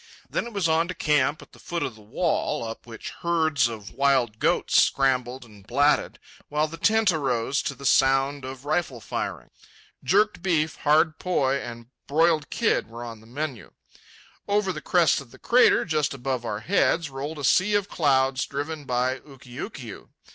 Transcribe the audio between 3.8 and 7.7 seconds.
wild goats scrambled and blatted, while the tent arose